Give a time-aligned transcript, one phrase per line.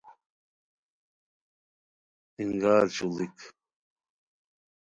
[2.41, 3.37] انگار چوڑیک